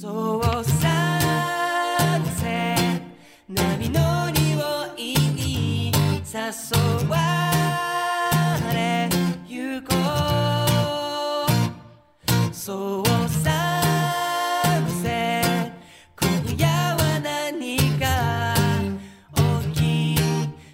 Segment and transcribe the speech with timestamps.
[0.00, 0.86] そうさ
[2.38, 2.78] せ
[3.48, 5.14] 波乗りをい
[5.88, 7.16] い誘わ
[8.72, 9.08] れ
[9.48, 9.96] ゆこ
[12.48, 13.72] うそうさ
[15.02, 15.42] せ
[16.20, 18.54] 今夜は何か
[19.74, 19.80] 起
[20.14, 20.16] き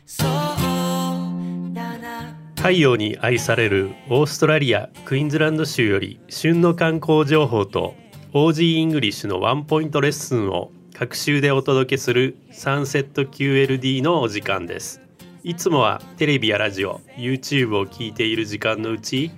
[0.04, 8.03] そうだな太陽に愛されるオーストラリアクイーンズランド州より旬の観光情報と
[8.34, 15.00] OG イングリッシュのワンポイントレッスンを各週でお届けするサンセット QLD のお時間です
[15.44, 19.30] いつもはテレビやラジオ YouTube を聞いている時間のうち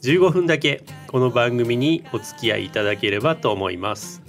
[0.00, 4.22] 15分だけこの番組にお付き合いいただければと思います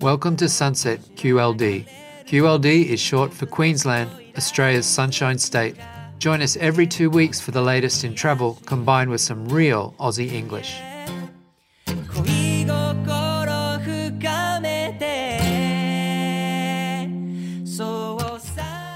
[0.00, 1.84] Welcome to Sunset QLD.
[2.24, 5.76] QLD is short for Queensland, Australia's Sunshine State.
[6.18, 10.32] Join us every two weeks for the latest in travel combined with some real Aussie
[10.32, 10.80] English.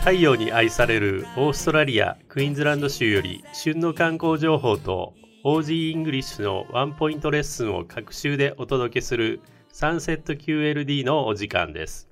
[0.03, 9.41] 太陽に愛されるオーストラリアクイーンズランド州より旬の観光情報と OG イングリッシュのワンポイントレッスンを隔週でお届けする
[9.73, 12.09] サンセット QLD のお時間です。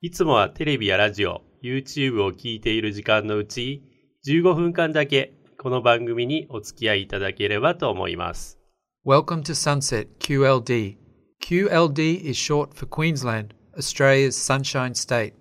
[0.00, 3.84] いつもはテレビやラジオ、YouTube を聞いている時間のうち
[4.26, 8.58] 15分間だけこの番組にお付き合いいただければと思います。
[9.06, 10.96] Welcome to Sunset QLD.
[11.40, 15.34] QLD is short for Queensland, Australia's Sunshine State.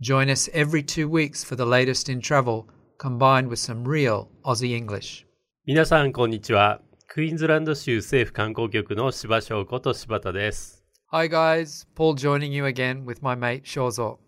[0.00, 2.68] Join us every two weeks for the latest in travel
[2.98, 5.26] combined with some real Aussie English.
[5.66, 6.80] 皆さんこんにちは。
[7.08, 10.84] クイーンズランド州政府観光局の柴翔子と柴田です。
[11.10, 14.18] Hi guys, Paul joining you again with my mate Shozo.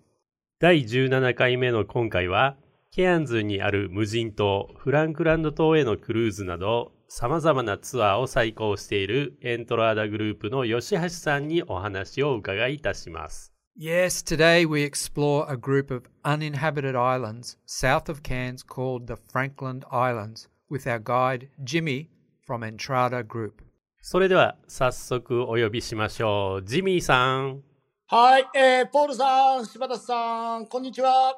[0.59, 2.57] 第17回目の今回は、
[2.91, 13.55] ケアンズにある無人島、フランクランド島へのクルーズなど、様々なツアーを再考しているエントラーダグループの吉橋さんにお話を伺いいたします。
[13.77, 20.49] Yes, today we explore a group of uninhabited islands south of Cairns called the Frankland Islands
[20.69, 22.11] with our guide Jimmy
[22.45, 23.63] from Entrada Group.
[24.03, 26.65] それでは早速お呼びしましょう。
[26.65, 27.63] ジミーさん。
[28.09, 31.35] はい、えー、ポールさん、柴田さん、こんにちは。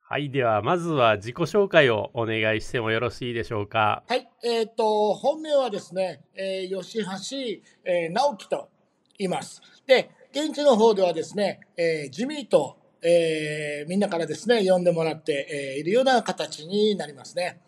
[0.00, 4.04] はい、ではまずは自己紹介をお願いしてもよろしいでしょうか。
[4.08, 8.70] はい、えっ、と、本名はですね、えー、吉橋、えー、直樹と
[9.18, 9.60] 言います。
[9.86, 10.10] で、
[10.40, 17.60] 現地の方ではですね、えー、ジミーと、えー、みんなからですね、呼んでもらって、えーいるような形になりますね。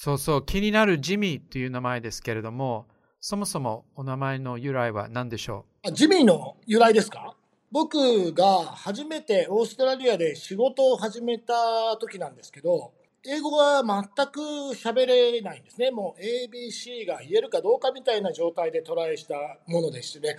[0.00, 2.86] そうそう、気になるジミーという名前ですけれども、
[3.20, 7.36] そもそもお名前の由来は何でしょあジミーの由来ですか？
[7.72, 12.92] 僕が初めてオーストラリアで仕事を始めた時なんですけど、
[13.26, 14.40] 英語が全く
[14.74, 15.90] 喋れないんですね。
[15.90, 19.34] もう ABC が言えるかどうかみたいな状態でトライした
[19.66, 20.36] ものでしてね。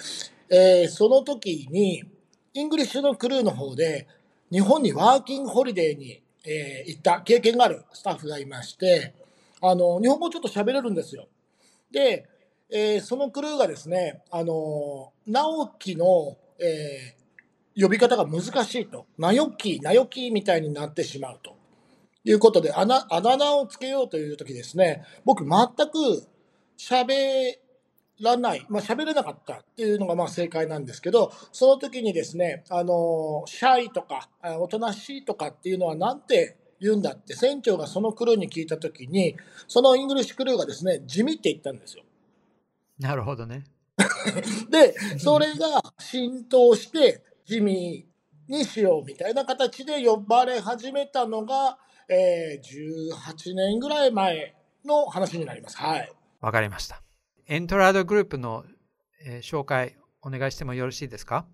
[0.49, 2.03] えーその時に、
[2.53, 4.07] English のクルーの方で、
[4.51, 9.15] 日本にワーキングホリデーに、えー行った経験があるスタッフがいまして、
[9.61, 11.27] あの、日本語ちょっと喋れるんですよ。
[11.89, 12.27] で、
[12.69, 17.25] えーそのクルーがですね、あのー、直樹の、えー
[17.77, 19.05] 呼び方が難しいと。
[19.17, 21.54] なよき、なよきみたいになってしまうと。
[22.25, 26.27] いうことで、あな、あだ名をつけようという時ですね、僕全く
[26.77, 27.53] 喋
[28.19, 39.35] らない、まあ喋れなかったっていうのがまあ正解なんですけど、その時にですね、あのー、シャイとか、あおとなしいとかっていうのはなんて言うんだって船長がそのクルーに聞いた時に、
[39.67, 42.03] その English クルーがですね、地味って言ったんですよ。
[42.99, 43.65] うなるほどね。
[44.69, 48.07] で、それが浸透して、地味
[48.47, 51.77] にしようみたいな形で呼ばれ始めたのが、
[52.09, 54.55] えー18年ぐらい前
[54.85, 55.77] の話になります。
[55.77, 56.11] はい。
[56.41, 57.01] わかりました。
[57.47, 58.63] エントラードグループの、
[59.25, 61.45] えー紹介お願いしてもよろしいですか？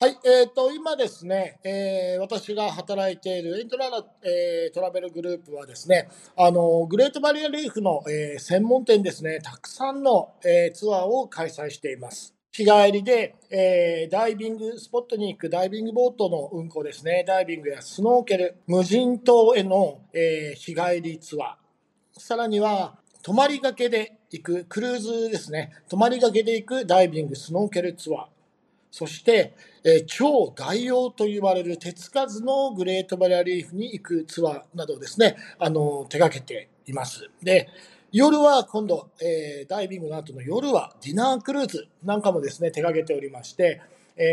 [0.00, 12.34] はい、えっ、と、今ですね、えー私が働いているエントララ、えートラベルグループはですね、あの、グレートバリアリーフの、えー専門店ですね、たくさんの、えーツアーを開催しています。
[12.56, 28.26] 日帰りで、えーダイビングスポットに行くダイビングボートの運航ですね、ダイビングやスノーケル、無人島への、えー日帰りツアー、さらには、泊まりがけで行く、クルーズですね、泊まりがけで行くダイビング、スノーケルツアー、
[28.92, 37.28] そして、えー超外洋と言われる手つかずのグレートバリアリーフに行くツアーなどをですね、あの、手掛けています。
[37.42, 37.68] で、
[38.16, 43.80] 夜は今度、えーダイビングの後の夜はディナークルーズなんかもですね、手掛けておりまして、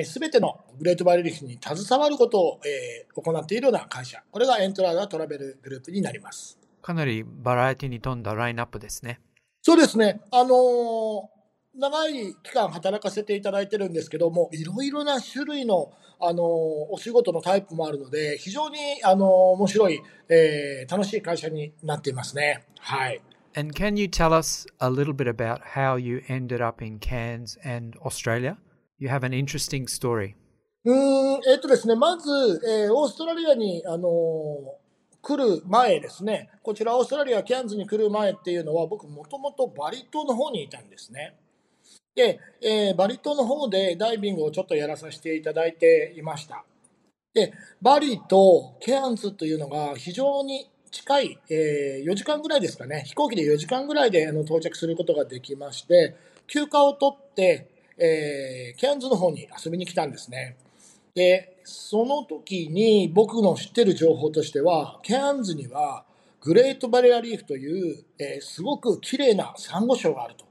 [0.06, 4.22] す、べ、てのグレートバリアリーフに携わることを、えー行っているような会社。
[4.30, 6.60] これがエントラーダトラベルグループになります。
[6.84, 9.20] かなりバラエティに富んだラインナップですね。
[9.64, 10.22] そうですね。
[10.30, 11.42] あのー
[11.74, 16.44] 長い期間働かせていただいてるんですけども、いろいろな種類の、あの
[16.92, 22.66] お仕事のタイプもあるので、非常に、あの面白い、えー楽しい会社になっていますね。
[22.78, 23.22] はい。
[23.54, 27.96] And can you tell us a little bit about how you ended up in Cairns and
[28.06, 28.58] Australia?
[28.98, 30.36] You have an interesting story.
[30.84, 32.30] うん、えっとですね、まず、
[32.68, 34.82] えーオーストラリアに、あのー
[35.24, 41.36] 来る前ですね、こちらオーストラリア、キャンズに来る前っていうのは、僕、もともとバリ島の方にいたんですね。
[42.16, 46.64] で、えーバリ島の方でダイビングをちょっとやらさせていただいていました。
[47.34, 56.16] で、バリとケアンズというのが非常に近い、えー4時間ぐらいですかね、飛行機で4時間ぐらいであの到着することができまして、
[56.48, 57.68] 休暇を取って、
[57.98, 60.58] えーケアンズの方に遊びに来たんですね。
[61.16, 66.06] で、その時に僕の知ってる情報としては、ケアンズには
[66.42, 70.46] グレートバレアリーフという、えーすごく綺麗なサンゴ礁があると。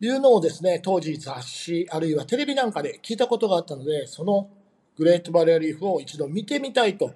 [0.00, 4.50] いうのをですね、当時雑誌あるいはテレビなんかで聞いたことがあったので、その
[4.96, 7.12] グレートバレアリーフを一度見てみたいと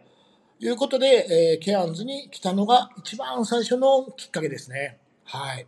[0.61, 4.99] いうことで、えーケアンズに来たのが一番最初のきっかけですね。
[5.25, 5.67] はい。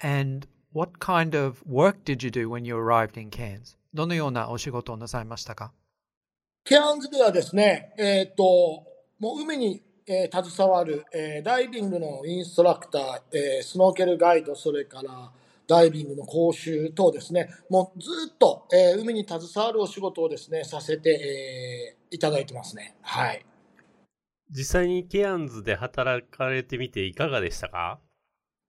[0.00, 3.76] And what kind of work did you do when you arrived in Cairns?
[3.94, 5.72] どのようなお仕事をなさいましたか？
[6.64, 8.84] ケアンズではですね、えっ、と、
[9.20, 15.30] もう海に、えー携わる、えーダイビングのインストラクター、えースノーケルガイド、それから
[15.66, 22.94] ダイビングの講習等ですね、もうずっと、えー海に携わるお仕事をですね、させて、えーいただいてますね。
[23.02, 23.44] はい。
[24.56, 27.98] 実際にケアンズで働かれてみていかがでしたか？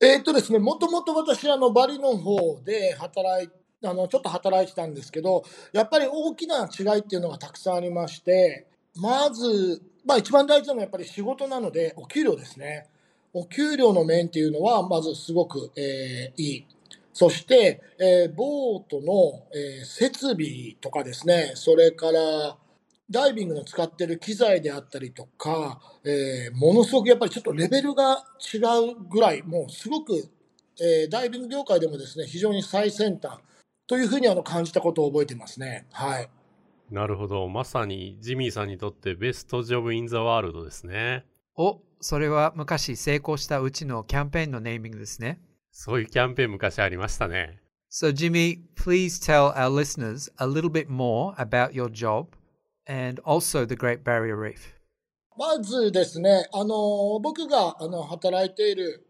[0.02, 3.50] えっとですね、もともと私、あの、バリの方で働い
[3.84, 5.44] あの、ちょっと働いてたんですけど、
[5.74, 8.66] やっぱり大きな違いっていうのがたくさんありまして、
[8.96, 12.88] まず、まあ一番大事なのはやっぱり仕事なので、お給料ですね。
[13.34, 16.66] お給料の面っていうのは、まずすごく、えーいい。
[17.14, 22.58] そして、えーボートの、えー設備とかですね、それから、
[23.10, 28.24] ダイビングの使ってる機材であったりとか、えーものすごくやっぱりちょっとレベルが
[28.54, 30.14] 違うぐらい、もうすごく、
[30.82, 33.40] えーダイビング業界でもですね、非常に最先端
[33.88, 35.86] というふうにあの感じたことを覚えていますね。
[35.92, 36.30] はい。
[36.90, 37.48] なるほど。
[37.48, 41.26] まさにジミーさんにとってベストジョブインザワールドですね。
[41.56, 45.40] お、それは昔成功したうちのキャンペーンのネーミングですね。
[45.72, 47.60] そういうキャンペーン昔ありましたね。
[47.92, 52.28] So, Jimmy, please tell our listeners a little bit more about your job
[52.88, 54.74] and also the Great Barrier Reef.
[55.38, 59.06] まずですね、あの僕があの働いている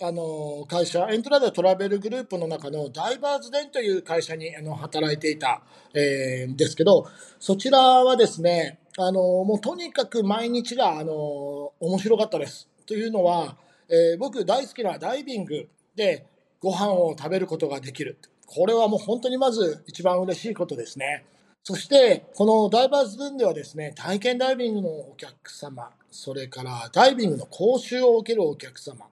[0.00, 5.62] あの会社、エントラダトラベルグループの中のダイバーズデンという会社にあの働いていた、
[5.94, 7.06] えーんですけど、
[7.40, 12.68] そちらはですね、あのもうとにかく毎日があの面白かったです。
[12.86, 13.56] というのは、
[13.88, 16.26] えー僕大好きなダイビングで
[16.60, 18.18] ご飯を食べることができる。
[18.46, 21.24] これはもう本当にまず一番嬉しいことですね。
[21.62, 29.06] そして、このダイバーズ分ではですね、体験ダイビングのお客様、それからダイビングの講習を受けるお客様、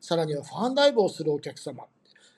[0.00, 1.84] さらにはファンダイブをするお客様、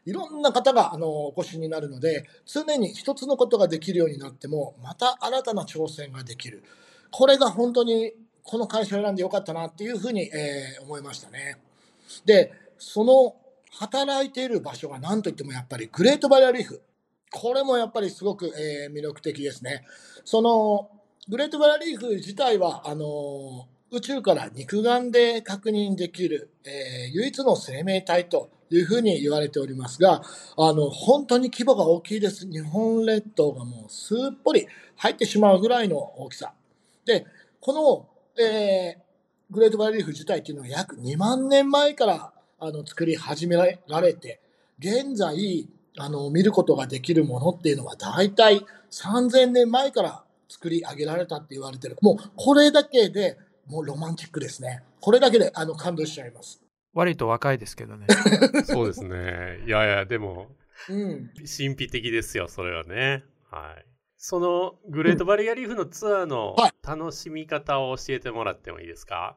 [0.07, 6.65] いろんな方があのお越しになるので、常に一つのことができるようになっても、また新たな挑戦ができる。
[7.13, 8.13] これが本当に
[8.43, 11.59] この会社を選んでよかったなっていうふうに、えー思いましたね。
[12.25, 13.37] で、その
[13.73, 16.83] 働いている場所が何といってもやっぱりグレートバリアリーフ。
[17.33, 19.85] これもやっぱりすごく、えー魅力的ですね。
[20.25, 20.91] その
[21.29, 30.23] グレートバリアリーフ自体はあの宇宙から肉眼で確認できる、えー唯一の生命体というふうに言われておりますが、
[30.57, 32.51] あの本当に規模が大きいです。
[32.51, 34.67] 日本列島がもうすっぽり
[34.97, 36.53] 入ってしまうぐらいの大きさ。
[37.05, 37.27] で、
[37.61, 39.11] この、えー
[39.53, 44.41] グレートバリアリーフ自体っていうのは約2万年前からあの作り始められて、
[44.79, 45.69] 現在
[46.01, 51.97] あの見ることができるものっていうのは大体3000年前から作り上げられたって言われてる。
[52.03, 54.83] もうこれだけでもうロマンチックですね。
[55.01, 56.61] これだけであの感動しちゃいます。
[56.93, 58.07] 割と若いですけどね。
[58.65, 59.63] そうですね。
[59.67, 60.49] いやいや、でも、
[60.89, 61.31] うん。
[61.37, 63.25] 神秘的ですよ、それはね。
[63.51, 63.87] はい。
[64.23, 69.37] そのグレートバリアリーフのツアーのはい楽しみ方を教えてもらってもいいですか、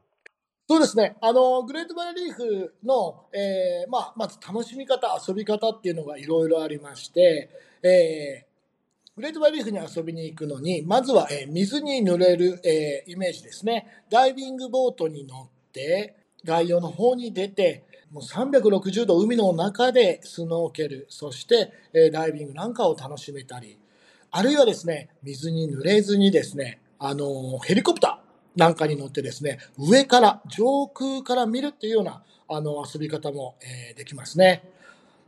[0.66, 1.16] そうですね。
[1.20, 7.50] あの、グレートバリアリーフの、えーまあ、まず楽しみ方、遊び方っていうのがいろいろありまして、
[7.82, 8.54] えー
[9.16, 13.86] グレートバリアリーフに遊びに行くのに、まずは、えー水に濡れる、えイメージですね。
[14.10, 23.78] ダイビングボートに乗って、外洋の方に出て、もう360度海の中でスノーケル、そして、えダイビングなんかを楽しめたり、
[24.32, 28.13] あるいはですね、水に濡れずにですね、あの、ヘリコプター
[28.56, 34.68] なんかに乗ってですね、上から、上空から見るっていうような、あの、遊び方も、えーできますね。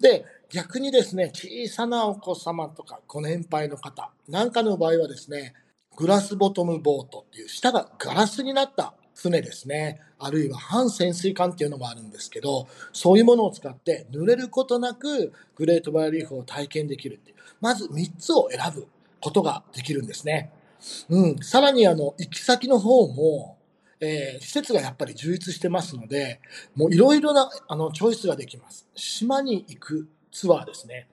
[0.01, 5.55] で、逆にですね、小さなお子様とかご年配の方なんかの場合はですね、
[5.97, 10.01] グラスボトムボートっていう下がガラスになった船ですね。
[10.19, 17.37] あるいは半潜水艦っていうのもあるんですけど、そういうものを使って濡れることなくグレートバリアリーフを体験できるっていう。
[17.61, 18.87] まず3つを選ぶ
[19.21, 20.53] ことができるんですね。
[21.09, 21.39] うん。
[21.39, 23.59] さらにあの、行き先の方も、
[24.01, 26.41] えー、施設がやっぱり充実してますので、
[26.75, 28.87] もういろいろなあのチョイスができます。
[28.95, 31.09] 島に行くツアーですね。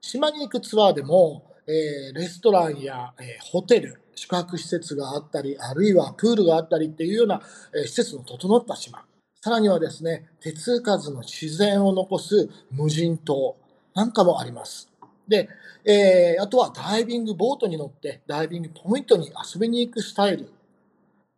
[0.00, 7.40] 島に行くツアーでも、えー、レストランや、えー、ホテル、宿泊施設があったり、あるいはプールがあったりっていうような、
[7.74, 9.04] えー、施設の整った島。
[9.42, 13.56] さらにはですね、手つかずの自然を残す無人島
[13.94, 14.89] なんかもあります。
[15.30, 15.48] で、
[15.84, 20.50] えー、あとはダイビングボートに乗ってダイビングポイントに遊びに行くスタイル。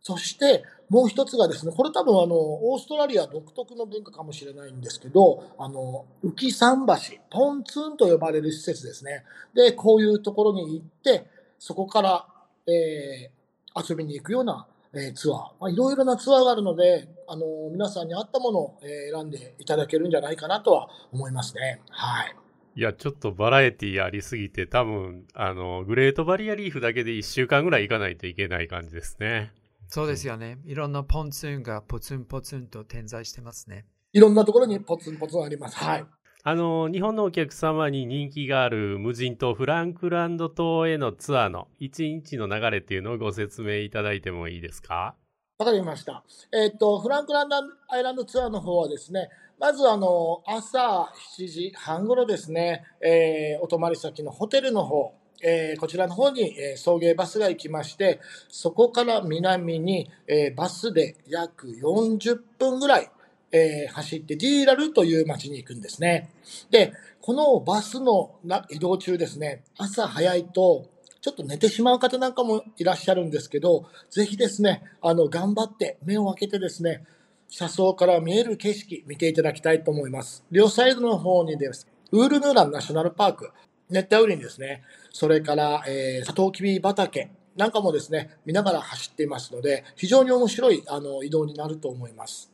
[0.01, 9.25] そして、もう一つがですね、これ多分あの、オーストラリア独特の文化かもしれないんですけど、あの、浮き桟橋、ポンツンと呼ばれる施設ですね。
[9.55, 11.27] で、こういうところに行って、
[11.59, 12.27] そこから、
[12.67, 15.73] えー、遊びに行くような、えー、ツアー。
[15.73, 21.81] いろいろなツアーがあるので、あの、皆さんに合ったものを、え選んでいただけるんじゃないかなとは思いますね。
[21.91, 22.42] はい。
[22.75, 29.53] いや、ちょっとバラエティありすぎて、多分、あの、グレートバリアリーフだけで1週間ぐらい行かないといけない感じですね。
[29.89, 30.59] そうですよね。
[30.65, 33.85] いろんなポンツーンがポツンポツンと点在してますね。
[34.15, 35.77] いろんなところにポツンポツンあります。
[35.77, 36.07] はい。
[36.45, 45.15] あの、日本のお客様に人気がある無人島フランクランド島へのツアーの1日の流れっていうのをご説明いただいてもいいですか？
[45.59, 46.25] わかりました。
[46.53, 47.57] えっ、ー、と、フランクランド
[47.89, 49.29] アイランドツアーの方はですね、
[49.63, 63.11] まずあの、朝7時半頃ですね、えー、お泊まり先のホテルの方、えー、こちらの方に、えー、送迎バスが行きまして、そこから南に、えー、バスで約40分ぐらい、
[63.53, 66.31] え走ってディーラルという町に行くんですね。
[66.71, 68.35] で、このバスの
[68.69, 70.87] 移動中ですね、朝早いと、
[71.21, 77.05] ちょっと寝てしまう方なんかもいらっしゃるんですけど、ぜひですね、あの、頑張って目を開けてですね、
[77.53, 80.43] 車窓から見える景色見ていただきたいと思います。
[80.51, 83.51] 両サイドの方にです、ウールヌーランナショナルパーク、
[83.91, 84.83] 熱帯雨林ですね。
[85.13, 92.51] それから、えー、サトウキビ畑なんかもですね、見ながら走っていますので、非常に面白いあの移動になると思います。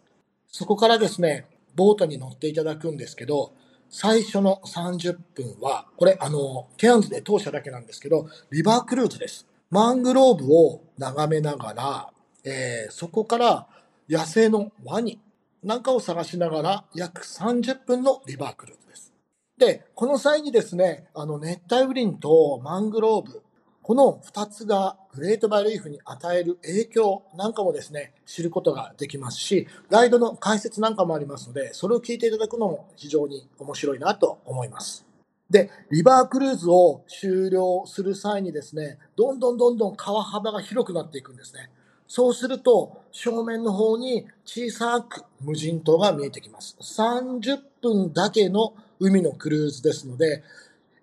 [0.49, 3.53] そこからですね、ボートに乗っていただくんですけど、
[3.91, 9.47] 最初の30分は、これ、あの、ケアンズで当社だけなんですけど、リバークルーズです。
[9.71, 12.11] マングローブを眺めながら、
[12.43, 13.69] えー、そこから
[14.09, 15.21] 野生のワニ
[15.63, 18.89] なんかを探しながら約30分のリバークルーズ。
[18.89, 19.13] です。
[19.59, 23.43] で、この際にですね、あの熱帯雨林とマングローブ、
[23.83, 35.07] この2つがグレートバリーフに与える影響なんかもですね、知ることができますし、ガイドの解説なんかもありますので、それを聞いていただくのも非常に面白いなと思います。
[35.51, 41.71] で、リバークルーズを終了する際にですね、どんどんどんどん川幅が広くなっていくんですね。
[42.09, 46.77] そうすると、正面の方に小さく無人島が見えてきます。
[46.81, 50.43] 30分だけの海のクルーズですので、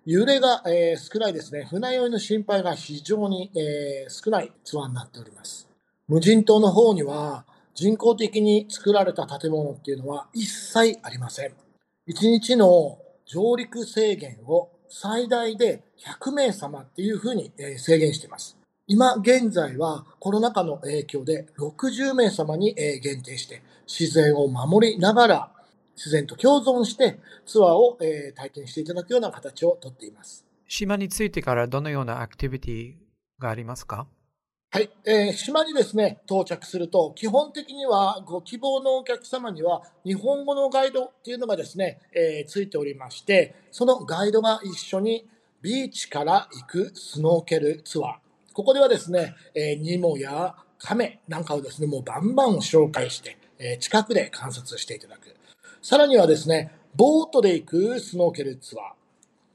[0.04, 1.66] 揺れが、えー、少ないですね。
[1.70, 5.68] 船酔いの心配が非常に、えー、少ないツアーになっております。
[6.08, 7.44] 無人島の方には
[7.74, 11.52] 人工的に作られた建物っていうのは一切ありません。
[12.08, 18.55] 1日の上陸制限を最大で100名様っていうふうに、制限しています。
[18.88, 25.50] 今現在はコロナ禍の影響で60名様に、えー、限定して自然を守りながら
[25.96, 30.44] 自然と共存してツアーを、えー、体験していただくような形をとっています。
[30.68, 32.94] 島についてからどのようなアクティビティ
[33.40, 34.06] がありますか？
[34.70, 45.26] はい、えー、島にですね到着すると基本的にはご希望のお客様には日本語のガイドっていうのがですね、えー、ついておりましてそのガイドが一緒に
[45.62, 48.25] ビーチから行くスノーケルツアー
[48.56, 55.36] ここではですね、えー、ニモやカメなんかをですねもうバンバン紹介して、えー、近くで観察していただく
[55.82, 58.86] さらにはですね、ボートで行くスノーケルツアー。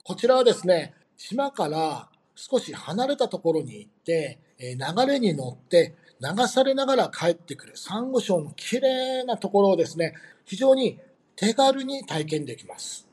[0.05, 10.13] こちらはですね、島から少し離れたところに行って、え流れに乗って流されながら帰ってくるサンゴ礁の綺麗なところをですね、
[10.45, 10.99] 非常に
[11.35, 13.10] 手軽に体験できます。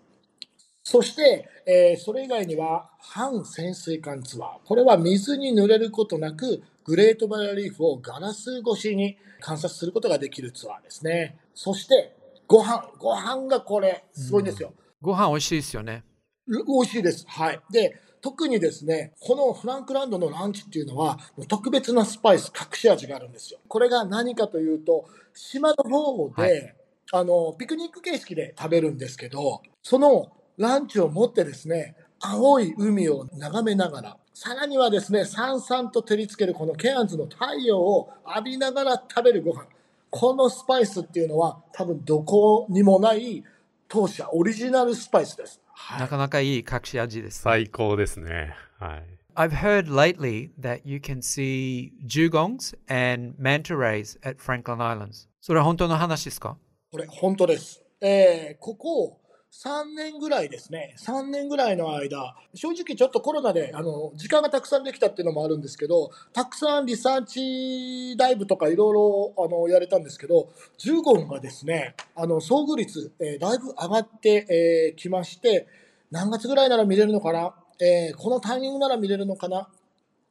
[0.90, 4.50] そして、えー、それ以外には半潜水艦ツアー。
[4.64, 11.37] これは水に濡れることなく、グレートバリアリーフをガラス越しに観察することができるツアーですね。
[11.54, 12.16] そして、
[12.47, 14.73] ご飯、ご飯がこれ、すごいんですよ。
[15.02, 16.04] ご飯美味しいですよね。
[16.47, 17.26] 美味しいです。
[17.28, 17.61] はい。
[17.71, 21.18] で、特にですね、このフランクランドのランチっていうのは、
[21.49, 23.61] 特別なスパイス、隠し味があるんですよ。
[23.68, 25.04] これが何かというと、
[25.35, 26.76] 島の方で、はい、
[27.12, 39.67] あの、ピクニック形式で食べるんですけど、そのランチを持ってですね、青い海を眺めながら、さらにはですね、さんさんと照りつけるこのケアンズの太陽を浴びながら食べるご飯。
[40.11, 43.45] このスパイスっていうのは多分どこにもない
[43.88, 45.61] 当社オリジナルスパイスです。
[45.67, 47.43] はいなかなかいい隠し味です。
[47.43, 48.55] 最高ですね。
[48.79, 49.05] はい。
[49.35, 55.29] I've heard lately that you can see dugongs and manta rays at Franklin Islands.
[55.41, 56.57] それは本当の話ですか？
[56.91, 57.83] これ本当です。
[58.00, 75.67] えーここ3年ぐらいですね、3年ぐらいの間、正直ちょっとコロナであの時間がたくさんできたっていうのもあるんですけど、たくさんリサーチダイブとかいろいろあのやれたんですけど、ジュゴンがですね、あの遭遇率、えーだいぶ上がってき、えーまして、
[76.11, 79.69] 何月ぐらいなら見れるのかな、えーこのタイミングなら見れるのかな？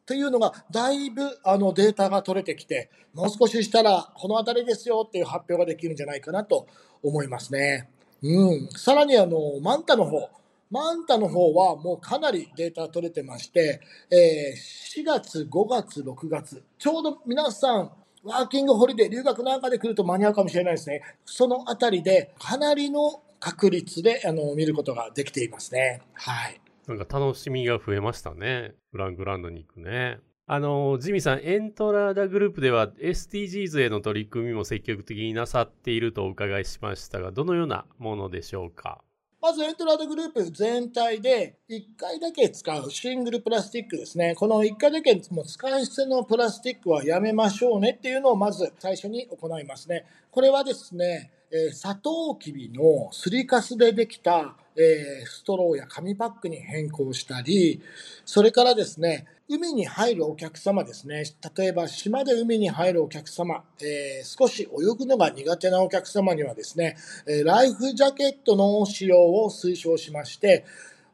[0.06, 6.68] というのが、だいぶあのデータが取れてきて、もう少ししたら、この辺りですよっていう発表ができるんじゃないかなと
[7.04, 7.90] 思いますね。
[8.22, 10.30] うん、さらにあのマンタの方、
[10.70, 13.82] マンタの方はもうかなりデータ取れてまして、
[14.12, 17.92] えー4月、5月、6月、ちょうど皆さん、
[18.24, 21.02] ワーキングホリデー、留学なんかで来ると間に合うかもしれないですね。
[21.24, 26.02] そのあたりで、かなりの確率であの見ることができていますね。
[26.14, 26.60] はい。
[26.88, 28.74] なんか楽しみが増えましたね。
[28.92, 30.20] フランクランドに行くね。
[30.50, 39.02] あの、ジミーさん、エントラーダグループでは SDGs への取り組みも積極的になさっているとお伺いしましたが、どのようなものでしょうか？
[39.42, 44.36] まずエントラードグループ全体で1回だけ使うシングルプラスチックですね。
[44.36, 50.06] この1回だけもう使い捨てのプラスチックはやめましょうねっていうのをまず最初に行いますね。
[50.32, 57.82] これはですね、えー、サトウキビのすりかすでできた、えーストローや紙パックに変更したり、
[58.26, 61.24] それからですね、海に入るお客様ですね。
[61.56, 70.66] 例えば島で海に入るお客様、えー少し泳ぐのが苦手なお客様にはですね、えライフジャケットの使用を推奨しまして、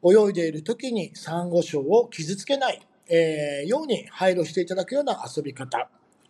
[0.04, 5.90] 泳いでいる時にサンゴ礁を傷つけない、えように配慮していただくような遊び方。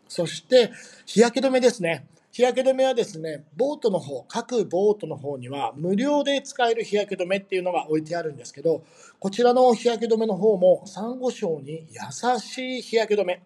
[0.10, 0.72] そして、
[1.06, 2.06] 日焼け止めですね。
[2.34, 8.84] 日焼け止めはですね、ボートの方、各ボートの方には無料で使える日焼け止めっていうのが置いてあるんですけど、
[9.20, 13.40] こちらの日焼け止めの方もサンゴ礁に優しい日焼け止めっ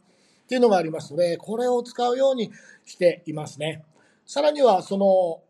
[0.47, 2.49] ていうのがありますので、これを使うように
[2.85, 3.83] していますね。
[4.25, 5.41] さらには、その、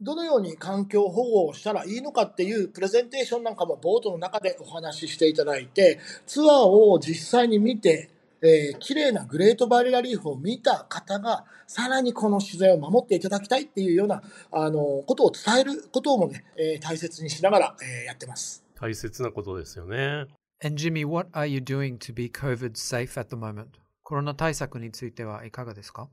[0.00, 8.10] どのように環境保護をしたらいいのかっていうプレゼンテーションなんかもボートの中でお話ししていただいて、ツアーを実際に見て、
[8.42, 18.64] えー綺麗なグレートバリアリーフを見た方が、さらにこの自然を守っていただきたいっていうような、あの、ことを伝えることもね、えー大切にしながら、えーやってます。
[18.80, 20.26] 大切なことですよね。
[20.64, 23.66] And Jimmy, what are you doing to be COVID safe at the moment?
[24.02, 26.08] コロナ対策についてはいかがですか？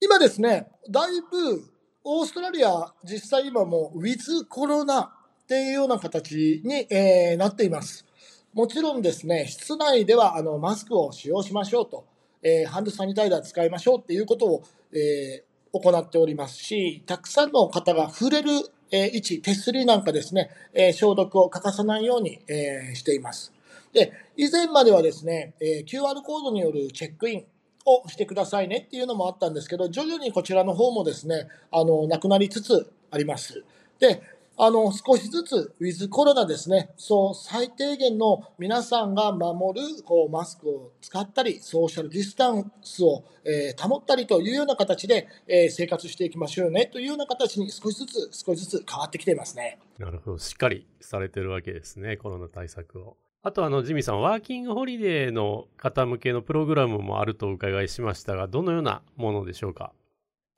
[0.00, 1.62] 今ですね、だいぶ
[2.04, 5.00] オーストラリア、実際今もうウィズコロナ
[5.42, 8.06] っていうような形に、えーなっています。
[8.52, 12.04] もちろんですね、室内ではあのマスクを使用しましょうと、
[12.42, 18.50] えーハンドサニタイザー使いましょうっていうことを、えー行っておりますし、たくさんの方が触れる、
[18.90, 23.52] えー位置、手すりなんかですね、え消毒を欠かさないように、えしています。
[23.92, 27.44] で、以前まではですね、え QR コードによるチェックイン
[27.84, 33.62] をしてくださいねっていうのもあったんですけど、徐々にこちらの方もですね、あの、なくなりつつあります。
[34.00, 34.20] で、
[34.62, 49.78] あの、少しずつ、ウィズコロナですね、そう、最低限の皆さんが守る、こう、マスクを使ったり、ソーシャルディスタンスを、えー保ったりというような形で、えー生活していきましょうねというような形に少しずつ、少しずつ変わってきていますね。
[49.98, 50.38] なるほど。
[50.38, 52.18] しっかりされてるわけですね。
[52.18, 53.16] コロナ対策を。
[53.42, 59.94] あと、あの、ジミーさん、ワーキングホリデーの方向けのプログラムもあるとお伺いしましたが、どのようなものでしょうか？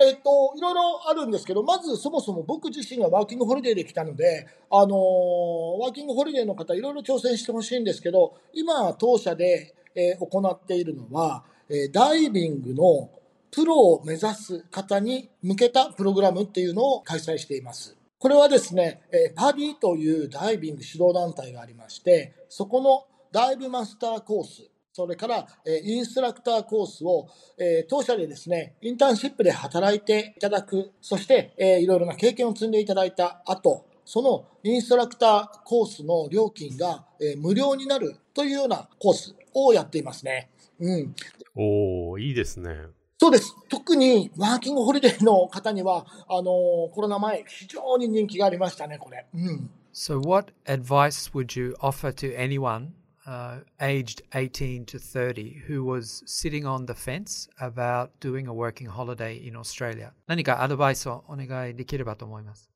[0.09, 13.11] えっと、いろいろあるんですけど、まずそもそも僕自身がワーキングホリデーで来たので、あのーワーキングホリデーの方、いろいろ挑戦してほしいんですけど、今、当社で、えー行っているのは、えーダイビングの
[13.51, 17.97] プロを目指す方に向けたプログラムっていうのを開催しています。
[18.19, 27.27] これはですね、えパディというダイビング指導団体がありまして、そこのダイブマスターコース、それから、えーインストラクターコースを、
[27.59, 40.51] えー当社でですね、インターンシップで働いていただく、そして、えーいろいろな経験を積んでいただいた後、そのインストラクターコースの料金が、えー無料になるというようなコースをやっていますね。
[40.79, 41.15] うん。
[41.55, 42.71] おー、いいですね。
[43.19, 43.55] そうです。
[43.69, 49.25] 特にワーキングホリデーの方には、あのーコロナ前、非常に人気がありましたね、これ。
[49.33, 49.71] うん。
[49.95, 52.89] So, what advice would you offer to anyone
[53.27, 58.87] uh, aged 18 to 30 who was sitting on the fence about doing a working
[58.87, 60.13] holiday in Australia?
[60.27, 62.71] 何かアドバイスをお願いできればと思います。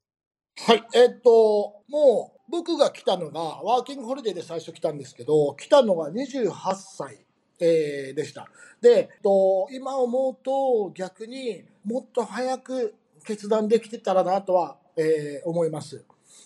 [0.59, 7.27] はい、えっと、もう僕が来たのが、ワーキングホリデーで最初来たんですけど、来たのが28歳、
[7.61, 8.49] えーでした。
[8.81, 16.05] で、えっと、今思うと逆にもっと早く決断できてたらなとは、えー思います。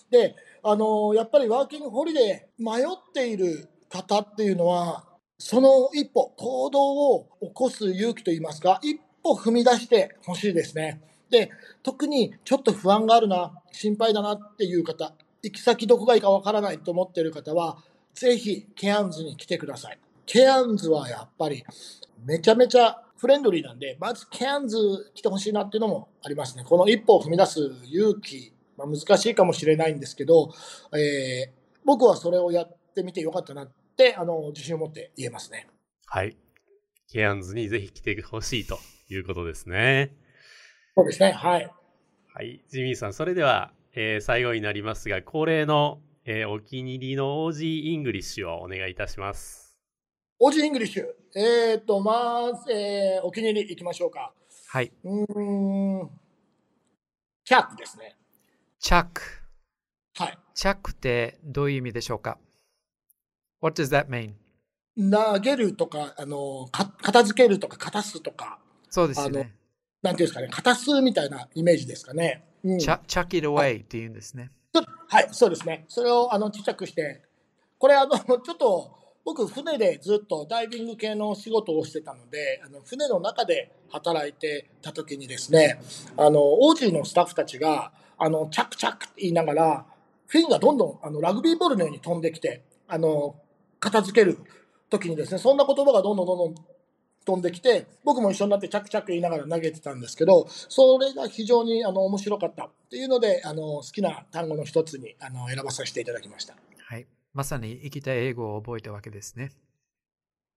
[0.09, 5.05] で、あの、やっぱりワーキングホリデー迷っている方っていうのは、
[5.37, 11.01] その一歩、行動を起こす勇気といいますか、一歩踏み出してほしいですね。
[11.29, 11.51] で、
[11.83, 17.77] 特にちょっと不安があるな、心配だなっていう方、行き先どこがいいかわからないと思っている方は、
[18.13, 19.99] ぜひケアンズに来てください。
[20.25, 21.63] ケアンズはやっぱり
[22.23, 26.63] めちゃめちゃフレンドリーなんで、まずケアンズ来てほしいなっていうのもありますね。
[26.63, 30.53] この一歩を踏み出す勇気、まあ、難しいかもしれないんですけど、
[30.93, 33.73] えー僕はそれをやってみてよかったなって、
[34.17, 35.67] あの、自信を持って言えますね。
[36.07, 36.35] はい。
[37.11, 40.15] ケアンズにぜひ来てほしいということですね。
[40.95, 41.31] そうですね。
[41.31, 41.69] はい。
[42.33, 42.63] はい。
[42.69, 49.77] ジミーさん、それでは、えー最後になりますが、恒例の、えーお気に入りの OG イングリッシュをお願いいたします。
[50.39, 51.05] Aussie English。
[51.35, 54.33] えっ、と、まず、えーお気に入りいきましょうか。
[54.69, 54.91] はい。
[55.03, 56.09] うーん。
[57.43, 58.17] chuck ですね。
[58.79, 59.21] chuck。
[60.15, 60.37] はい。
[60.55, 62.37] chuck ってどういう意味でしょうか？
[63.61, 64.33] ?What does that mean?
[64.97, 69.55] 投げるとか、あの、か片付けるとか、片すとか、そうですよね。
[70.01, 72.43] なんていうんですかね、片すみたいなイメージですかね。
[72.63, 74.51] うん、チャ chuck it away って言うんですね。
[75.07, 75.85] はい、そうですね。
[75.87, 77.21] それをあのちっちゃくして、
[77.77, 78.91] これあの、 ちょっと
[79.23, 85.79] 僕、船でずっとダイビング系の仕事をしてたので、あの船の中で働いてた時にですね、
[86.17, 89.85] あの、オージーのスタッフたちが、あの、チャックチャックって言いながら、
[90.27, 93.35] フィンがどんどんあのラグビーボールのように飛んできて、あの、
[93.81, 94.37] 片付ける
[94.89, 96.55] 時にですね、そんな言葉がどんどんどんどん
[97.25, 106.55] 飛んできて、僕も一緒になってチャックチャック言いながら投げてたんですけど、それが非常にあの面白かったっていうので、あの好きな単語の一つにあの選ばさせていただきました。
[106.85, 107.07] はい。
[107.33, 109.51] まさに生きた英語を覚えたわけですね。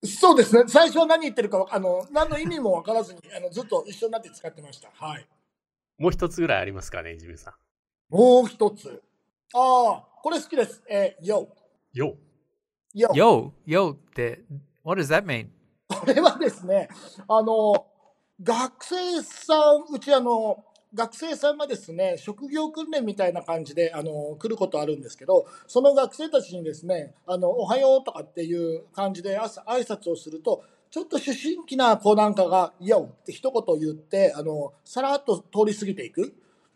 [0.04, 0.64] そうですね。
[0.66, 4.90] 最初は何言ってるかわ、あの、何の意味もわからずに、あの、ずっと一緒になって使ってました。
[4.94, 5.26] はい。
[5.98, 7.54] もう一つぐらいありますかね、ジミーさん。
[8.10, 9.02] もう一つ。
[9.54, 10.82] ああ、これ好きです。
[10.90, 11.48] えー、よ。
[11.92, 12.16] よ。
[12.94, 13.10] よ。
[13.14, 14.44] Yo, yo って、
[14.84, 15.48] what does that mean?
[15.88, 16.88] これはですね、
[17.28, 17.86] あの、
[18.42, 36.34] 学生さん、うちあの、学生さんがですね、職業訓練みたいな感じで、あの、来ることあるんですけど、その学生たちにですね、あの、おはようとかっていう感じで朝挨拶をすると、ちょっと思春期な子なんかが、よって一言言って、あの、さらっと通り過ぎていく。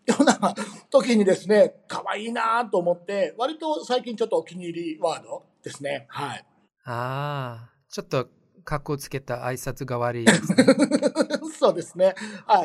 [0.08, 0.54] ような
[0.90, 6.06] 時にですね、可愛いなと思って、割と最近ちょっとお気に入りワードですね。
[6.08, 6.44] はい。
[6.84, 8.28] ああ、ちょっと
[8.64, 10.64] 格好つけた挨拶代わりですね。
[11.58, 12.14] そうですね。
[12.46, 12.64] は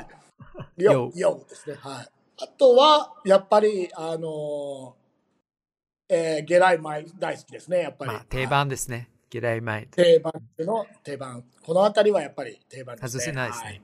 [0.77, 0.83] い。
[0.83, 1.75] よ、よですね。
[1.75, 2.07] はい。
[2.41, 5.03] あとは、やっぱり、あのー
[6.09, 8.11] えーゲライマイ大好きですね、やっぱり。
[8.11, 9.09] まあ、定はい番ですね。
[9.29, 11.43] ゲライマイ定番中の定番。
[11.65, 13.09] このあたりはやっぱり定番ですね。
[13.09, 13.81] 外せないですねはい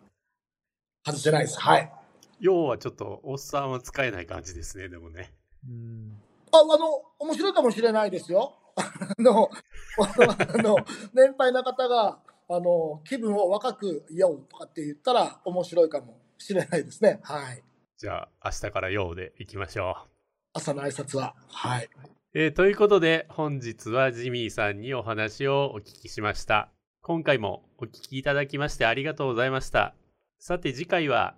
[1.06, 1.60] 外せないです。
[1.60, 1.92] はい。
[2.40, 5.34] よはちょっと、おっさんは使えない感じですね、でもね。
[5.68, 8.59] うんあ、あの、面白いかもしれないですよ。
[8.76, 9.50] あ の、
[9.98, 10.78] あの、
[11.14, 17.20] 年配な方が、あの、気分を若く、よとかって言ったら面白いかもしれないですね。
[17.24, 17.64] はい。
[17.98, 20.10] じゃあ、明日からよで行きましょう。
[20.54, 21.36] 朝の挨拶は。
[21.48, 21.90] はい。
[22.34, 26.70] えーということで、本日はジミーさんにお話をお聞きしました。
[27.02, 29.96] 今回もお聞きいただきましてありがとうございました。
[30.38, 31.36] さて次回は、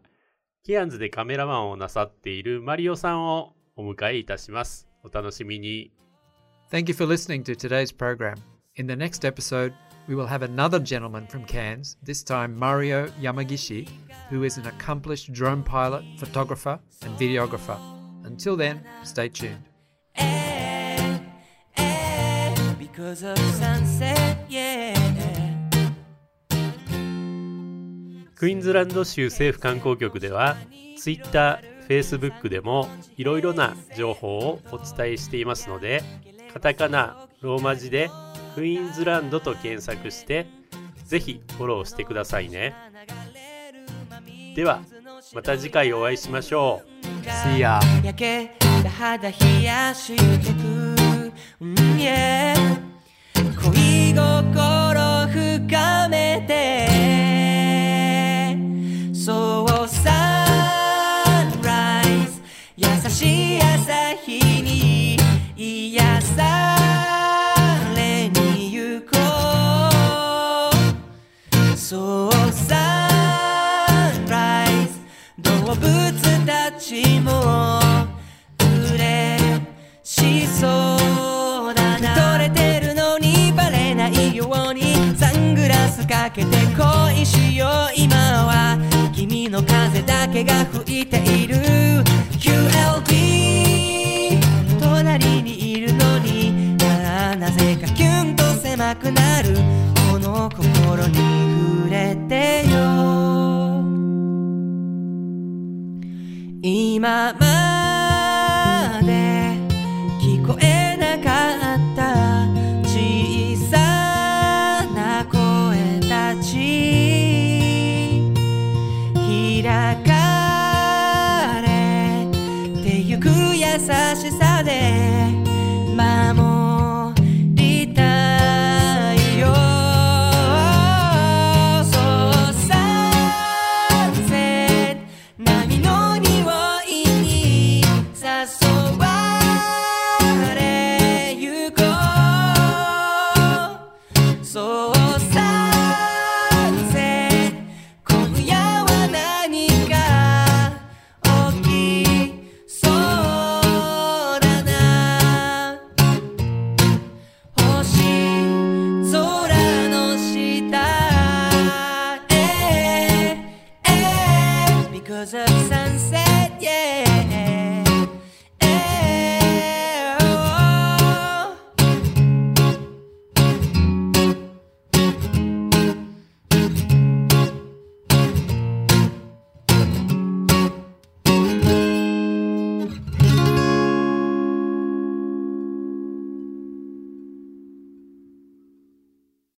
[0.63, 4.87] ケアンズでカメラマンをなさっているマリオさんをお迎えいたします。
[5.03, 5.91] お楽しみに。
[6.70, 8.36] Thank you for listening to today's program.
[8.76, 9.72] In the next episode,
[10.08, 13.88] we will have another gentleman from Cairns, this time Mario Yamagishi,
[14.28, 17.78] who is an accomplished drone pilot, photographer, and videographer.
[18.24, 19.64] Until then, stay tuned.
[20.16, 21.18] Eh,
[21.76, 24.94] eh, because of sunset, yeah.
[28.36, 30.56] クイーンズランド州政府観光局では
[30.98, 36.02] Twitter、Facebook でもいろいろな情報をお伝えしていますので
[36.53, 38.09] カタカナ、ローマ字で
[38.55, 40.47] クイーンズランドと検索して
[41.05, 42.73] ぜひフォローしてくださいね。
[44.55, 44.81] では
[45.33, 46.91] また次回お会いしましょう。
[47.25, 47.79] See ya.
[48.03, 50.21] 焼けた肌冷やして
[50.53, 50.57] く、
[51.61, 52.55] うん、yeah
[53.63, 56.87] 恋心深めて
[59.13, 60.09] そうサ
[61.57, 62.41] ンライズ
[62.75, 65.17] 優しい朝日に
[65.55, 66.10] 癒さ
[71.91, 73.09] そうサ
[74.25, 75.01] プライズ
[75.39, 77.81] 動物たちも
[78.93, 79.61] 嬉
[80.01, 82.37] しそうだな。
[82.37, 87.69] 取れてるのにバレないようにサングラスかけて恋しよう。
[87.93, 88.77] 今は
[89.13, 91.80] 君の風だけが吹いている。
[107.33, 107.60] てよ今ま